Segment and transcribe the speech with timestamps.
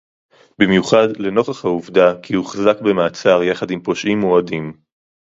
[0.59, 4.73] במיוחד לנוכח העובדה כי הוחזק במעצר יחד עם פושעים מועדים